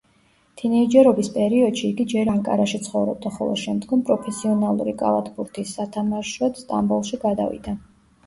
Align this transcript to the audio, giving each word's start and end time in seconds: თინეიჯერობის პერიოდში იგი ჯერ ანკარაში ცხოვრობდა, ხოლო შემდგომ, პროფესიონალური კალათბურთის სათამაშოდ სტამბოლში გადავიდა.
თინეიჯერობის 0.59 1.27
პერიოდში 1.33 1.83
იგი 1.89 2.05
ჯერ 2.13 2.29
ანკარაში 2.31 2.79
ცხოვრობდა, 2.87 3.33
ხოლო 3.35 3.59
შემდგომ, 3.63 4.01
პროფესიონალური 4.09 4.95
კალათბურთის 5.03 5.75
სათამაშოდ 5.79 6.57
სტამბოლში 6.63 7.21
გადავიდა. 7.27 7.75